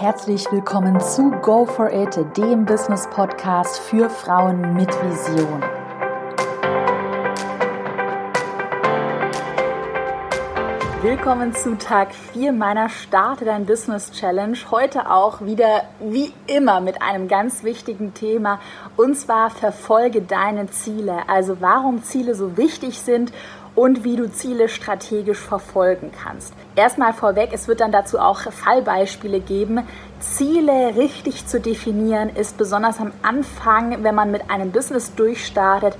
[0.00, 5.62] Herzlich willkommen zu Go for It, dem Business Podcast für Frauen mit Vision.
[11.02, 14.58] Willkommen zu Tag 4 meiner Starte dein Business Challenge.
[14.70, 18.60] Heute auch wieder wie immer mit einem ganz wichtigen Thema
[18.98, 21.26] und zwar verfolge deine Ziele.
[21.26, 23.32] Also warum Ziele so wichtig sind
[23.74, 26.52] und wie du Ziele strategisch verfolgen kannst.
[26.76, 29.80] Erstmal vorweg, es wird dann dazu auch Fallbeispiele geben.
[30.18, 35.96] Ziele richtig zu definieren ist besonders am Anfang, wenn man mit einem Business durchstartet,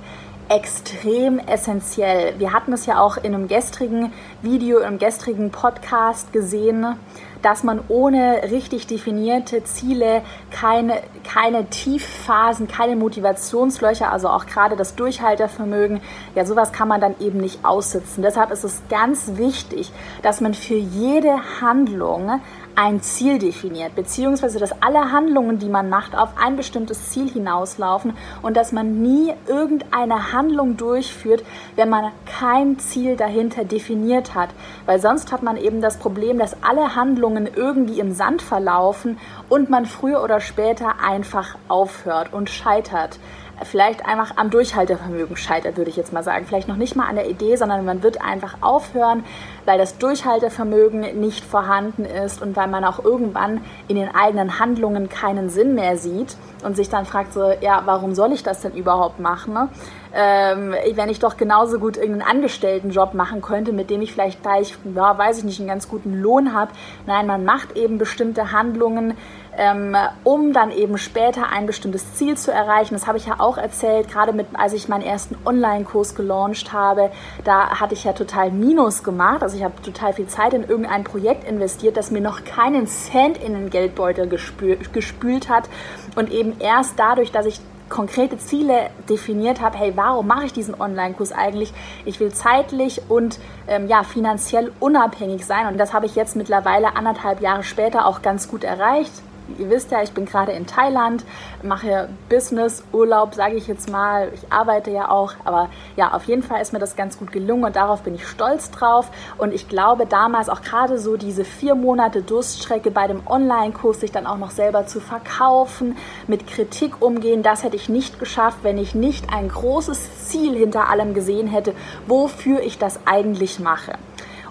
[0.51, 2.37] extrem essentiell.
[2.37, 4.11] Wir hatten es ja auch in einem gestrigen
[4.41, 6.97] Video, im gestrigen Podcast gesehen
[7.41, 14.95] dass man ohne richtig definierte Ziele keine, keine Tiefphasen, keine Motivationslöcher, also auch gerade das
[14.95, 16.01] Durchhaltevermögen,
[16.35, 18.21] ja, sowas kann man dann eben nicht aussitzen.
[18.21, 22.41] Deshalb ist es ganz wichtig, dass man für jede Handlung
[22.75, 28.13] ein Ziel definiert, beziehungsweise dass alle Handlungen, die man macht, auf ein bestimmtes Ziel hinauslaufen
[28.41, 31.43] und dass man nie irgendeine Handlung durchführt,
[31.75, 34.49] wenn man kein Ziel dahinter definiert hat.
[34.85, 39.17] Weil sonst hat man eben das Problem, dass alle Handlungen irgendwie im Sand verlaufen
[39.49, 43.19] und man früher oder später einfach aufhört und scheitert
[43.63, 46.45] vielleicht einfach am Durchhaltevermögen scheitert, würde ich jetzt mal sagen.
[46.45, 49.23] Vielleicht noch nicht mal an der Idee, sondern man wird einfach aufhören,
[49.65, 55.09] weil das Durchhaltevermögen nicht vorhanden ist und weil man auch irgendwann in den eigenen Handlungen
[55.09, 58.73] keinen Sinn mehr sieht und sich dann fragt so, ja, warum soll ich das denn
[58.73, 59.53] überhaupt machen?
[59.53, 59.69] Ne?
[60.13, 64.77] Ähm, wenn ich doch genauso gut irgendeinen Angestelltenjob machen könnte, mit dem ich vielleicht gleich,
[64.93, 66.71] ja, weiß ich nicht, einen ganz guten Lohn habe.
[67.05, 69.15] Nein, man macht eben bestimmte Handlungen,
[69.61, 72.95] ähm, um dann eben später ein bestimmtes Ziel zu erreichen.
[72.95, 77.11] Das habe ich ja auch erzählt, gerade mit, als ich meinen ersten Online-Kurs gelauncht habe,
[77.43, 79.43] da hatte ich ja total Minus gemacht.
[79.43, 83.37] Also ich habe total viel Zeit in irgendein Projekt investiert, das mir noch keinen Cent
[83.37, 85.69] in den Geldbeutel gespült, gespült hat.
[86.15, 90.79] Und eben erst dadurch, dass ich konkrete Ziele definiert habe, hey, warum mache ich diesen
[90.79, 91.71] Online-Kurs eigentlich?
[92.05, 93.37] Ich will zeitlich und
[93.67, 98.21] ähm, ja, finanziell unabhängig sein und das habe ich jetzt mittlerweile anderthalb Jahre später auch
[98.21, 99.11] ganz gut erreicht
[99.59, 101.25] ihr wisst ja, ich bin gerade in Thailand,
[101.63, 104.31] mache Business, Urlaub, sage ich jetzt mal.
[104.33, 107.63] Ich arbeite ja auch, aber ja, auf jeden Fall ist mir das ganz gut gelungen
[107.63, 109.09] und darauf bin ich stolz drauf.
[109.37, 114.11] Und ich glaube damals auch gerade so diese vier Monate Durststrecke bei dem Online-Kurs, sich
[114.11, 115.97] dann auch noch selber zu verkaufen,
[116.27, 120.89] mit Kritik umgehen, das hätte ich nicht geschafft, wenn ich nicht ein großes Ziel hinter
[120.89, 121.73] allem gesehen hätte,
[122.07, 123.93] wofür ich das eigentlich mache.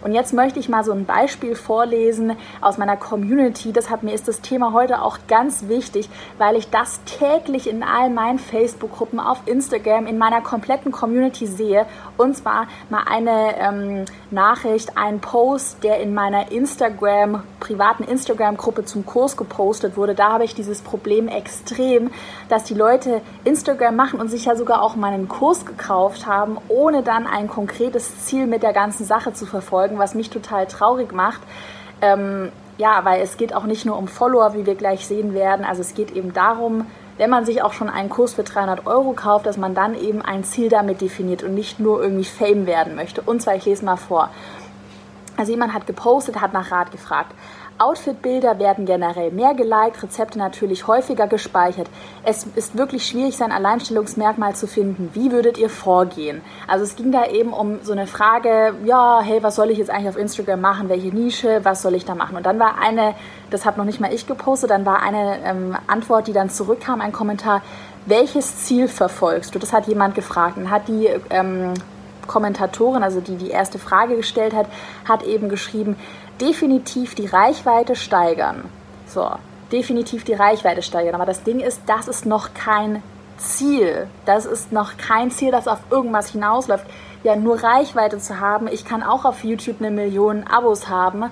[0.02, 3.72] Und jetzt möchte ich mal so ein Beispiel vorlesen aus meiner Community.
[3.72, 8.10] Deshalb mir ist das Thema heute auch ganz wichtig, weil ich das täglich in all
[8.10, 11.86] meinen Facebook-Gruppen, auf Instagram, in meiner kompletten Community sehe.
[12.16, 19.04] Und zwar mal eine ähm, Nachricht, ein Post, der in meiner Instagram, privaten Instagram-Gruppe zum
[19.04, 20.14] Kurs gepostet wurde.
[20.14, 22.10] Da habe ich dieses Problem extrem,
[22.48, 27.02] dass die Leute Instagram machen und sich ja sogar auch meinen Kurs gekauft haben, ohne
[27.02, 31.12] dann ein konkretes Ziel mit der ganzen Sache zu verfolgen folgen, was mich total traurig
[31.12, 31.40] macht.
[32.00, 35.64] Ähm, ja, weil es geht auch nicht nur um Follower, wie wir gleich sehen werden.
[35.66, 36.86] Also es geht eben darum,
[37.18, 40.22] wenn man sich auch schon einen Kurs für 300 Euro kauft, dass man dann eben
[40.22, 43.20] ein Ziel damit definiert und nicht nur irgendwie Fame werden möchte.
[43.20, 44.30] Und zwar, ich lese mal vor.
[45.36, 47.32] Also jemand hat gepostet, hat nach Rat gefragt.
[47.80, 51.88] Outfit-Bilder werden generell mehr geliked, Rezepte natürlich häufiger gespeichert.
[52.24, 55.10] Es ist wirklich schwierig, sein Alleinstellungsmerkmal zu finden.
[55.14, 56.42] Wie würdet ihr vorgehen?
[56.68, 59.90] Also es ging da eben um so eine Frage, ja, hey, was soll ich jetzt
[59.90, 60.88] eigentlich auf Instagram machen?
[60.90, 61.60] Welche Nische?
[61.62, 62.36] Was soll ich da machen?
[62.36, 63.14] Und dann war eine,
[63.48, 67.00] das habe noch nicht mal ich gepostet, dann war eine ähm, Antwort, die dann zurückkam,
[67.00, 67.62] ein Kommentar,
[68.04, 69.58] welches Ziel verfolgst du?
[69.58, 71.72] Das hat jemand gefragt und hat die ähm,
[72.26, 74.66] Kommentatorin, also die die erste Frage gestellt hat,
[75.04, 75.96] hat eben geschrieben,
[76.40, 78.64] definitiv die Reichweite steigern.
[79.06, 79.30] So,
[79.72, 81.14] definitiv die Reichweite steigern.
[81.14, 83.02] Aber das Ding ist, das ist noch kein
[83.38, 84.06] Ziel.
[84.26, 86.86] Das ist noch kein Ziel, das auf irgendwas hinausläuft.
[87.22, 88.68] Ja, nur Reichweite zu haben.
[88.68, 91.30] Ich kann auch auf YouTube eine Million Abos haben.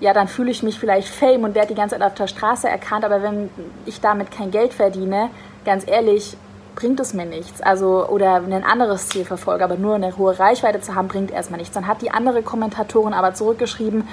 [0.00, 2.68] Ja, dann fühle ich mich vielleicht Fame und werde die ganze Zeit auf der Straße
[2.68, 3.04] erkannt.
[3.04, 3.50] Aber wenn
[3.86, 5.30] ich damit kein Geld verdiene,
[5.64, 6.36] ganz ehrlich,
[6.74, 7.62] bringt es mir nichts.
[7.62, 11.58] Also, oder ein anderes Ziel verfolge, aber nur eine hohe Reichweite zu haben, bringt erstmal
[11.58, 11.74] nichts.
[11.74, 14.08] Dann hat die andere Kommentatorin aber zurückgeschrieben,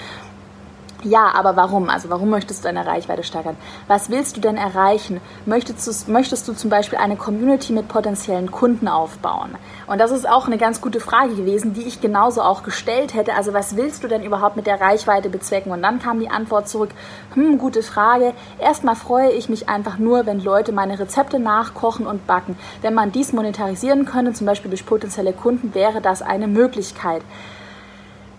[1.04, 1.90] ja, aber warum?
[1.90, 3.58] Also warum möchtest du deine Reichweite steigern?
[3.88, 5.20] Was willst du denn erreichen?
[5.46, 9.56] Möchtest du, möchtest du zum Beispiel eine Community mit potenziellen Kunden aufbauen?
[9.88, 13.34] Und das ist auch eine ganz gute Frage gewesen, die ich genauso auch gestellt hätte.
[13.34, 15.72] Also was willst du denn überhaupt mit der Reichweite bezwecken?
[15.72, 16.92] Und dann kam die Antwort zurück,
[17.34, 18.34] hm, gute Frage.
[18.60, 22.58] Erstmal freue ich mich einfach nur, wenn Leute meine Rezepte nachkochen und backen.
[22.82, 27.24] Wenn man dies monetarisieren könnte, zum Beispiel durch potenzielle Kunden, wäre das eine Möglichkeit.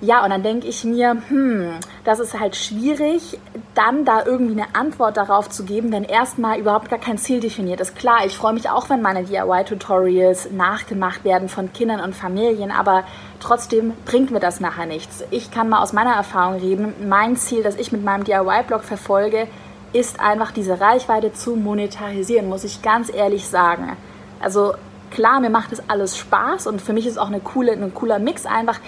[0.04, 3.38] Ja, und dann denke ich mir, hm, das ist halt schwierig,
[3.76, 7.80] dann da irgendwie eine Antwort darauf zu geben, wenn erstmal überhaupt gar kein Ziel definiert
[7.80, 7.94] ist.
[7.94, 13.04] Klar, ich freue mich auch, wenn meine DIY-Tutorials nachgemacht werden von Kindern und Familien, aber
[13.38, 15.22] trotzdem bringt mir das nachher nichts.
[15.30, 16.94] Ich kann mal aus meiner Erfahrung reden.
[17.08, 19.46] Mein Ziel, das ich mit meinem DIY-Blog verfolge,
[19.92, 23.96] ist einfach diese Reichweite zu monetarisieren, muss ich ganz ehrlich sagen.
[24.40, 24.74] Also
[25.12, 28.18] klar, mir macht das alles Spaß und für mich ist auch eine coole, ein cooler
[28.18, 28.80] Mix einfach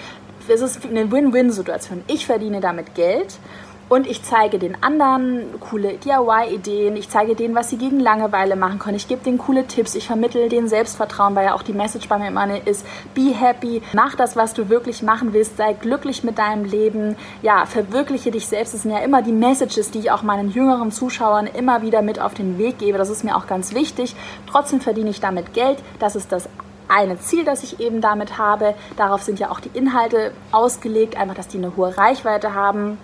[0.49, 2.03] es ist eine Win-Win-Situation.
[2.07, 3.39] Ich verdiene damit Geld
[3.87, 6.95] und ich zeige den anderen coole DIY-Ideen.
[6.95, 8.97] Ich zeige denen, was sie gegen Langeweile machen können.
[8.97, 9.93] Ich gebe denen coole Tipps.
[9.93, 13.83] Ich vermittle denen Selbstvertrauen, weil ja auch die Message bei mir immer ist, be happy,
[13.93, 17.15] mach das, was du wirklich machen willst, sei glücklich mit deinem Leben.
[17.43, 18.73] Ja, verwirkliche dich selbst.
[18.73, 22.19] Das sind ja immer die Messages, die ich auch meinen jüngeren Zuschauern immer wieder mit
[22.19, 22.97] auf den Weg gebe.
[22.97, 24.15] Das ist mir auch ganz wichtig.
[24.49, 25.77] Trotzdem verdiene ich damit Geld.
[25.99, 26.49] Das ist das
[26.87, 28.75] eine Ziel, das ich eben damit habe.
[28.97, 32.97] Darauf sind ja auch die Inhalte ausgelegt, einfach, dass die eine hohe Reichweite haben.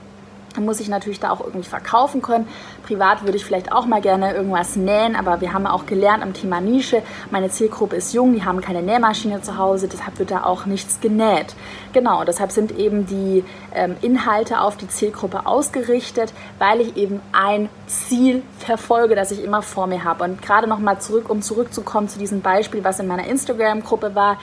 [0.56, 2.48] Dann muss ich natürlich da auch irgendwie verkaufen können.
[2.86, 6.34] Privat würde ich vielleicht auch mal gerne irgendwas nähen, aber wir haben auch gelernt am
[6.34, 10.44] Thema Nische, meine Zielgruppe ist jung, die haben keine Nähmaschine zu Hause, deshalb wird da
[10.44, 11.56] auch nichts genäht.
[11.94, 13.44] Genau, deshalb sind eben die
[13.74, 19.62] ähm, Inhalte auf die Zielgruppe ausgerichtet, weil ich eben ein Ziel verfolge, das ich immer
[19.62, 20.24] vor mir habe.
[20.24, 24.38] Und gerade nochmal zurück, um zurückzukommen zu diesem Beispiel, was in meiner Instagram-Gruppe war.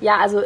[0.00, 0.42] Ja, also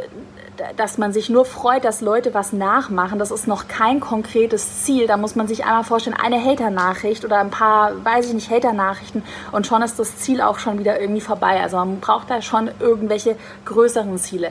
[0.76, 5.06] dass man sich nur freut, dass Leute was nachmachen, das ist noch kein konkretes Ziel.
[5.06, 9.22] Da muss man sich einmal vorstellen, eine Hater-Nachricht oder ein paar, weiß ich nicht, Hater-Nachrichten
[9.52, 11.60] und schon ist das Ziel auch schon wieder irgendwie vorbei.
[11.60, 14.50] Also man braucht da schon irgendwelche größeren Ziele.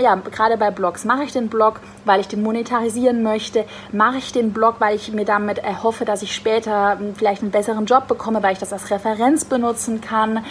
[0.00, 1.04] Ja, gerade bei Blogs.
[1.04, 3.64] Mache ich den Blog, weil ich den monetarisieren möchte?
[3.92, 7.86] Mache ich den Blog, weil ich mir damit erhoffe, dass ich später vielleicht einen besseren
[7.86, 10.44] Job bekomme, weil ich das als Referenz benutzen kann?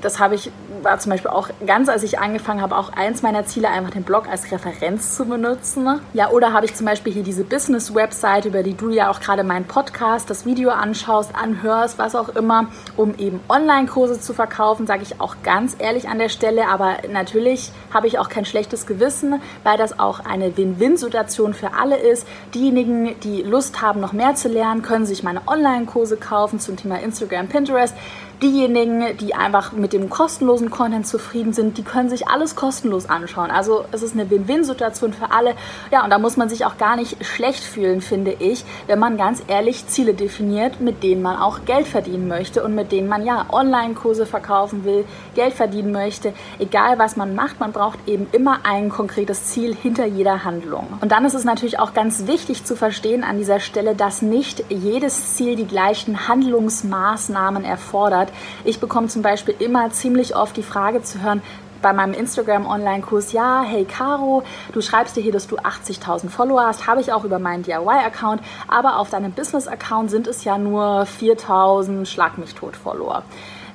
[0.00, 0.50] Das habe ich,
[0.82, 4.02] war zum Beispiel auch ganz, als ich angefangen habe, auch eins meiner Ziele, einfach den
[4.02, 6.00] Blog als Referenz zu benutzen.
[6.12, 9.44] Ja, oder habe ich zum Beispiel hier diese Business-Website, über die du ja auch gerade
[9.44, 12.66] meinen Podcast, das Video anschaust, anhörst, was auch immer,
[12.96, 16.68] um eben Online-Kurse zu verkaufen, sage ich auch ganz ehrlich an der Stelle.
[16.68, 21.96] Aber natürlich habe ich auch kein schlechtes Gewissen, weil das auch eine Win-Win-Situation für alle
[21.96, 22.26] ist.
[22.54, 27.00] Diejenigen, die Lust haben, noch mehr zu lernen, können sich meine Online-Kurse kaufen zum Thema
[27.00, 27.94] Instagram, Pinterest.
[28.42, 33.50] Diejenigen, die einfach mit dem kostenlosen Content zufrieden sind, die können sich alles kostenlos anschauen.
[33.50, 35.54] Also es ist eine Win-Win-Situation für alle.
[35.90, 39.16] Ja, und da muss man sich auch gar nicht schlecht fühlen, finde ich, wenn man
[39.16, 43.24] ganz ehrlich Ziele definiert, mit denen man auch Geld verdienen möchte und mit denen man
[43.24, 46.34] ja Online-Kurse verkaufen will, Geld verdienen möchte.
[46.58, 50.88] Egal was man macht, man braucht eben immer ein konkretes Ziel hinter jeder Handlung.
[51.00, 54.62] Und dann ist es natürlich auch ganz wichtig zu verstehen an dieser Stelle, dass nicht
[54.68, 58.32] jedes Ziel die gleichen Handlungsmaßnahmen erfordert hat.
[58.64, 61.42] Ich bekomme zum Beispiel immer ziemlich oft die Frage zu hören,
[61.82, 64.42] bei meinem Instagram-Online-Kurs, ja, hey Caro,
[64.72, 68.42] du schreibst dir hier, dass du 80.000 Follower hast, habe ich auch über meinen DIY-Account,
[68.66, 73.22] aber auf deinem Business-Account sind es ja nur 4.000 Schlag mich tot Follower.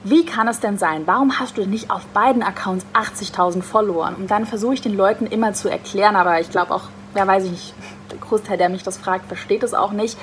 [0.03, 1.03] Wie kann es denn sein?
[1.05, 4.11] Warum hast du nicht auf beiden Accounts 80.000 Follower?
[4.17, 7.45] Und dann versuche ich den Leuten immer zu erklären, aber ich glaube auch, wer weiß
[7.45, 7.73] ich nicht,
[8.09, 10.17] der Großteil, der mich das fragt, versteht es auch nicht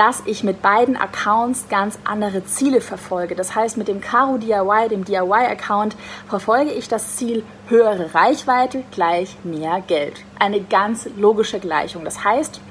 [0.00, 3.34] dass ich mit beiden Accounts ganz andere Ziele verfolge.
[3.34, 5.94] Das heißt, mit dem Caro DIY, dem DIY-Account,
[6.26, 10.14] verfolge ich das Ziel höhere Reichweite gleich mehr Geld.
[10.38, 12.02] Eine ganz logische Gleichung.
[12.02, 12.62] Das heißt,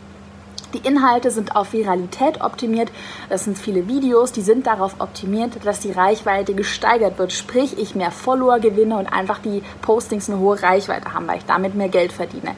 [0.73, 2.91] die Inhalte sind auf Viralität optimiert.
[3.29, 7.31] Das sind viele Videos, die sind darauf optimiert, dass die Reichweite gesteigert wird.
[7.31, 11.45] Sprich, ich mehr Follower gewinne und einfach die Postings eine hohe Reichweite haben, weil ich
[11.45, 12.55] damit mehr Geld verdiene.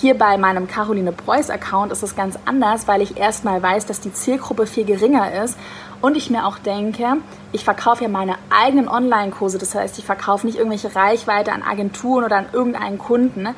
[0.00, 4.00] Hier bei meinem Caroline Preuß Account ist es ganz anders, weil ich erstmal weiß, dass
[4.00, 5.58] die Zielgruppe viel geringer ist
[6.00, 7.18] und ich mir auch denke,
[7.52, 12.24] ich verkaufe ja meine eigenen Online-Kurse, das heißt, ich verkaufe nicht irgendwelche Reichweite an Agenturen
[12.24, 13.48] oder an irgendeinen Kunden.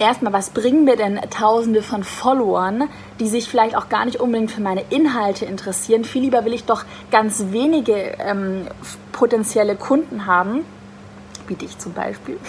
[0.00, 2.88] Erstmal, was bringen mir denn Tausende von Followern,
[3.20, 6.02] die sich vielleicht auch gar nicht unbedingt für meine Inhalte interessieren?
[6.02, 8.66] Viel lieber will ich doch ganz wenige ähm,
[9.12, 10.64] potenzielle Kunden haben,
[11.46, 12.40] wie dich zum Beispiel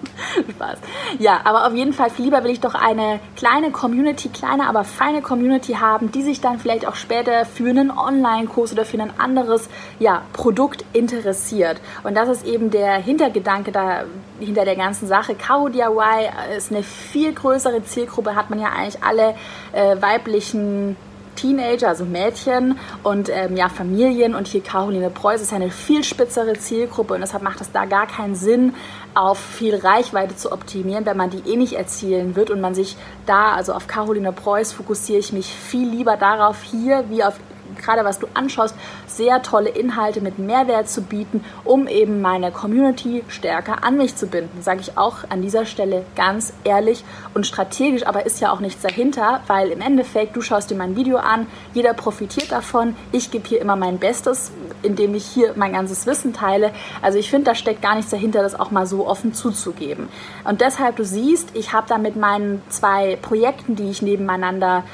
[0.50, 0.78] Spaß.
[1.18, 4.84] Ja, aber auf jeden Fall viel lieber will ich doch eine kleine Community, kleine, aber
[4.84, 9.12] feine Community haben, die sich dann vielleicht auch später für einen Online-Kurs oder für ein
[9.18, 9.68] anderes
[9.98, 11.80] ja, Produkt interessiert.
[12.02, 14.04] Und das ist eben der Hintergedanke da
[14.40, 15.34] hinter der ganzen Sache.
[15.34, 19.34] Caro DIY ist eine viel größere Zielgruppe, hat man ja eigentlich alle
[19.72, 20.96] äh, weiblichen
[21.42, 24.34] Teenager, also Mädchen und ähm, ja, Familien.
[24.34, 28.06] Und hier Caroline Preuß ist eine viel spitzere Zielgruppe und deshalb macht es da gar
[28.06, 28.74] keinen Sinn,
[29.14, 32.96] auf viel Reichweite zu optimieren, wenn man die eh nicht erzielen wird und man sich
[33.26, 37.34] da, also auf Caroline Preuß, fokussiere ich mich viel lieber darauf, hier wie auf
[37.76, 38.74] gerade was du anschaust,
[39.06, 44.26] sehr tolle Inhalte mit Mehrwert zu bieten, um eben meine Community stärker an mich zu
[44.26, 44.62] binden.
[44.62, 48.82] Sage ich auch an dieser Stelle ganz ehrlich und strategisch, aber ist ja auch nichts
[48.82, 53.48] dahinter, weil im Endeffekt, du schaust dir mein Video an, jeder profitiert davon, ich gebe
[53.48, 54.52] hier immer mein Bestes,
[54.82, 56.72] indem ich hier mein ganzes Wissen teile.
[57.00, 60.08] Also ich finde, da steckt gar nichts dahinter, das auch mal so offen zuzugeben.
[60.44, 64.84] Und deshalb, du siehst, ich habe da mit meinen zwei Projekten, die ich nebeneinander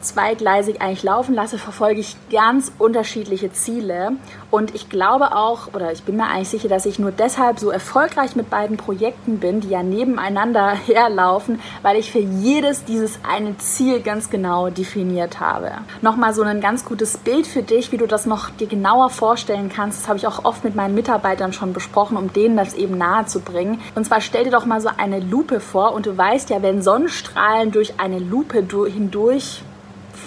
[0.00, 4.12] zweigleisig eigentlich laufen lasse, verfolge ich ganz unterschiedliche Ziele.
[4.50, 7.70] Und ich glaube auch, oder ich bin mir eigentlich sicher, dass ich nur deshalb so
[7.70, 13.58] erfolgreich mit beiden Projekten bin, die ja nebeneinander herlaufen, weil ich für jedes dieses eine
[13.58, 15.72] Ziel ganz genau definiert habe.
[16.02, 19.70] Nochmal so ein ganz gutes Bild für dich, wie du das noch dir genauer vorstellen
[19.74, 20.02] kannst.
[20.02, 23.26] Das habe ich auch oft mit meinen Mitarbeitern schon besprochen, um denen das eben nahe
[23.26, 23.80] zu bringen.
[23.94, 26.82] Und zwar stell dir doch mal so eine Lupe vor und du weißt ja, wenn
[26.82, 29.62] Sonnenstrahlen durch eine Lupe hindurch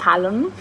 [0.03, 0.51] fallen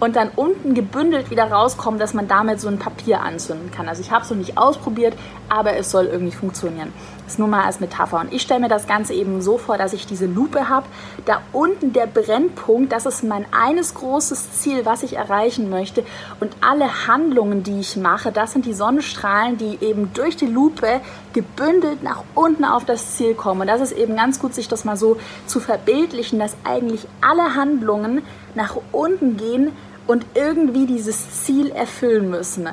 [0.00, 3.88] und dann unten gebündelt wieder rauskommen, dass man damit so ein Papier anzünden kann.
[3.88, 5.14] Also ich habe es noch nicht ausprobiert,
[5.48, 6.92] aber es soll irgendwie funktionieren.
[7.24, 8.20] Das ist nur mal als Metapher.
[8.20, 10.86] Und ich stelle mir das Ganze eben so vor, dass ich diese Lupe habe.
[11.26, 16.04] Da unten der Brennpunkt, das ist mein eines großes Ziel, was ich erreichen möchte.
[16.40, 21.02] Und alle Handlungen, die ich mache, das sind die Sonnenstrahlen, die eben durch die Lupe
[21.34, 23.60] gebündelt nach unten auf das Ziel kommen.
[23.60, 27.54] Und das ist eben ganz gut, sich das mal so zu verbildlichen, dass eigentlich alle
[27.54, 28.22] Handlungen
[28.54, 29.57] nach unten gehen
[30.06, 32.68] und irgendwie dieses Ziel erfüllen müssen.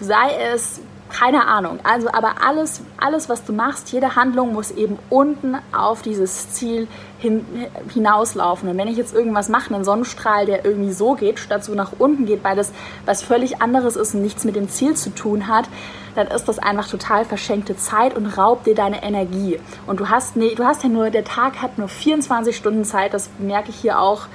[0.00, 1.78] Sei es keine Ahnung.
[1.84, 6.86] Also, aber alles, alles, was du machst, jede Handlung muss eben unten auf dieses Ziel
[7.18, 7.44] hin,
[7.92, 8.68] hinauslaufen.
[8.68, 11.92] Und wenn ich jetzt irgendwas mache, einen Sonnenstrahl, der irgendwie so geht, statt so nach
[11.98, 12.72] unten geht, weil das
[13.06, 15.68] was völlig anderes ist und nichts mit dem Ziel zu tun hat,
[16.14, 19.60] dann ist das einfach total verschenkte Zeit und raubt dir deine Energie.
[19.86, 23.14] Und du hast, nee, du hast ja nur, der Tag hat nur 24 Stunden Zeit,
[23.14, 24.26] das merke ich hier auch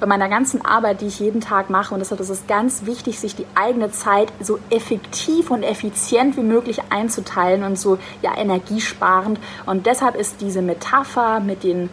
[0.00, 1.94] bei meiner ganzen Arbeit, die ich jeden Tag mache.
[1.94, 6.42] Und deshalb ist es ganz wichtig, sich die eigene Zeit so effektiv und effizient wie
[6.42, 9.38] möglich einzuteilen und so ja, energiesparend.
[9.66, 11.90] Und deshalb ist diese Metapher mit den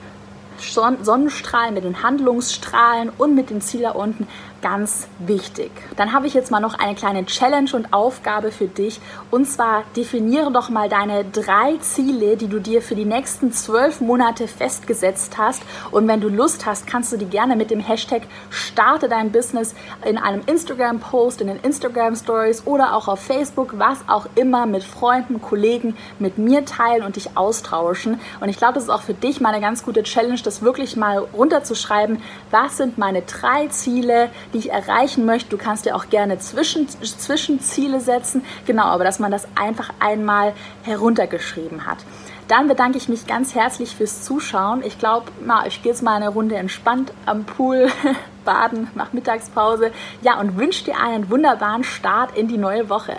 [0.59, 4.27] Sonnenstrahlen, mit den Handlungsstrahlen und mit dem Ziel da unten
[4.61, 5.71] ganz wichtig.
[5.95, 8.99] Dann habe ich jetzt mal noch eine kleine Challenge und Aufgabe für dich.
[9.31, 14.01] Und zwar definiere doch mal deine drei Ziele, die du dir für die nächsten zwölf
[14.01, 15.61] Monate festgesetzt hast.
[15.91, 19.75] Und wenn du Lust hast, kannst du die gerne mit dem Hashtag Starte dein Business
[20.05, 25.41] in einem Instagram-Post, in den Instagram-Stories oder auch auf Facebook, was auch immer, mit Freunden,
[25.41, 28.19] Kollegen, mit mir teilen und dich austauschen.
[28.39, 30.95] Und ich glaube, das ist auch für dich mal eine ganz gute Challenge, das wirklich
[30.95, 32.21] mal runterzuschreiben.
[32.51, 35.49] Was sind meine drei Ziele, die ich erreichen möchte.
[35.49, 38.43] Du kannst dir auch gerne Zwischen, Zwischenziele setzen.
[38.65, 41.99] Genau, aber dass man das einfach einmal heruntergeschrieben hat.
[42.47, 44.81] Dann bedanke ich mich ganz herzlich fürs Zuschauen.
[44.83, 45.31] Ich glaube,
[45.67, 47.89] ich gehe jetzt mal eine Runde entspannt am Pool
[48.45, 49.91] baden, nach Mittagspause.
[50.21, 53.17] Ja, und wünsche dir einen wunderbaren Start in die neue Woche.